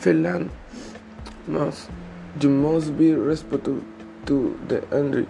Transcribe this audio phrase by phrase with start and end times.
[0.00, 0.48] Finland
[1.46, 1.90] must,
[2.40, 3.82] you must be respectful
[4.24, 5.28] to the elderly.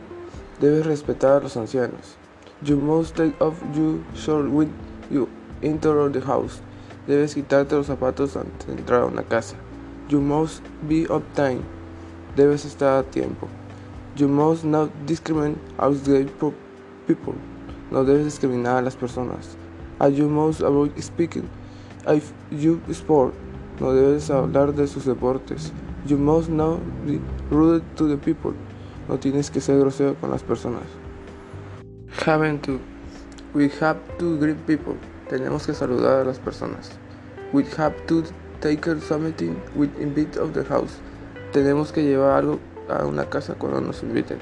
[0.61, 2.17] Debes respetar a los ancianos.
[2.63, 4.73] You must take off your shirt when
[5.11, 5.29] you
[5.61, 6.61] enter the house.
[7.09, 9.57] Debes quitarte los zapatos antes de entrar a una casa.
[10.09, 11.65] You must be on time.
[12.37, 13.49] Debes estar a tiempo.
[14.17, 16.39] You must not discriminate against
[17.09, 17.35] people.
[17.91, 19.57] No debes discriminar a las personas.
[19.99, 21.51] And you must avoid speaking
[22.07, 23.35] if you sport.
[23.81, 25.73] No debes hablar de sus deportes.
[26.07, 27.19] You must not be
[27.51, 28.53] rude to the people.
[29.09, 30.85] No tienes que ser grosero con las personas.
[32.27, 32.79] Haven't to.
[33.55, 34.97] We have to greet people.
[35.31, 36.91] Tenemos que saludar a las personas.
[37.55, 38.23] We have to
[38.61, 40.99] take something with invite of the house.
[41.53, 44.41] Tenemos que llevar algo a una casa cuando nos inviten.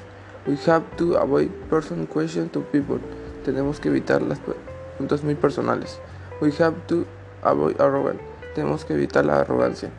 [0.48, 2.98] We have to avoid personal questions to people.
[3.44, 6.00] Tenemos que evitar las preguntas muy personales.
[6.40, 7.06] We have to
[7.44, 9.90] avoid arrogance tenemos que evitar la arrogancia.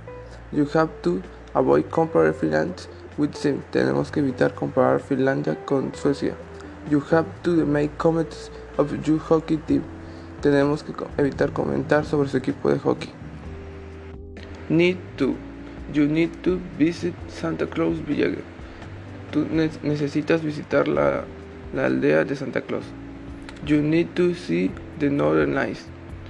[0.52, 1.22] You have to
[1.54, 3.62] avoid comparing Finland with them.
[3.72, 6.36] Tenemos que evitar comparar Finlandia con Suecia.
[6.90, 9.84] You have to make comments of your hockey team.
[10.42, 13.10] Tenemos que evitar comentar sobre su equipo de hockey.
[14.70, 15.36] Need to.
[15.94, 18.44] You need to visit Santa Claus Village.
[19.32, 19.46] Tú
[19.84, 21.26] necesitas visitar la,
[21.74, 22.86] la aldea de Santa Claus.
[23.66, 25.86] You need to see the Northern Lights.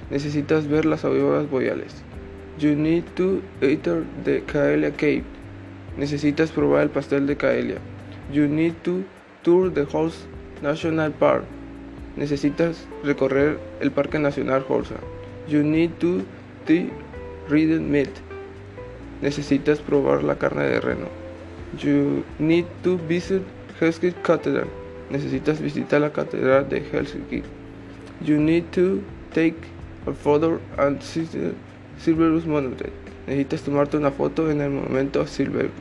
[0.09, 2.03] Necesitas ver las auroras boreales.
[2.59, 5.23] You need to enter the Kaelia Cave.
[5.97, 7.77] Necesitas probar el pastel de Kaelia.
[8.33, 9.03] You need to
[9.43, 10.17] tour the Horse
[10.61, 11.43] National Park.
[12.17, 14.95] Necesitas recorrer el Parque Nacional Horsa.
[15.47, 16.23] You need to
[16.65, 16.89] the
[17.47, 18.09] red meat.
[19.21, 21.07] Necesitas probar la carne de reno.
[21.81, 23.43] You need to visit
[23.79, 24.67] Helsinki Cathedral.
[25.09, 27.43] Necesitas visitar la catedral de Helsinki.
[28.25, 29.01] You need to
[29.33, 29.55] take
[30.15, 32.81] photo and Silverus Monument.
[33.27, 35.71] Necesitas tomarte una foto en el monumento Silverus.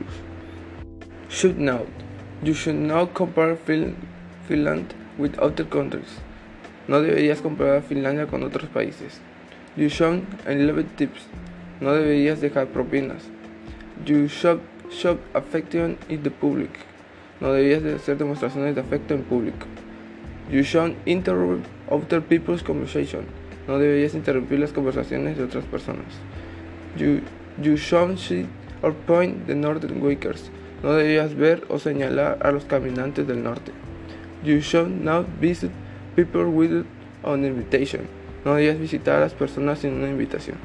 [1.29, 1.87] Should note.
[2.43, 6.19] You should not compare Finland with other countries.
[6.87, 9.19] No deberías comparar Finlandia con otros países.
[9.75, 11.27] You should love tips.
[11.81, 13.29] No deberías dejar propinas.
[14.05, 16.71] You should show affection in the public.
[17.39, 19.67] No deberías hacer demostraciones de afecto en público.
[20.49, 23.25] You should interrupt other people's conversation.
[23.69, 26.07] No deberías interrumpir las conversaciones de otras personas.
[26.97, 27.21] You,
[27.61, 28.47] you should see
[28.81, 30.49] or point the northern wakers.
[30.81, 33.71] No deberías ver o señalar a los caminantes del norte.
[34.43, 35.69] You should not visit
[36.15, 36.87] people without
[37.23, 38.07] an invitation.
[38.43, 40.57] No deberías visitar a las personas sin una invitación.